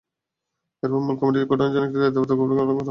এরপর 0.83 0.99
মূল 1.05 1.15
কমিটি 1.19 1.39
গঠনের 1.43 1.71
জন্য 1.73 1.85
একটি 1.87 1.99
দায়িত্বপ্রাপ্ত 2.01 2.31
কমিটি 2.39 2.55
গঠন 2.55 2.65
করা 2.65 2.69
হয়। 2.69 2.79